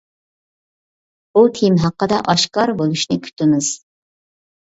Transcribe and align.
بۇ 1.35 1.43
تېما 1.57 1.83
ھەققىدە 1.83 2.19
ئاشكارا 2.33 2.75
بولۇشنى 2.79 3.17
كۈتىمىز. 3.27 3.71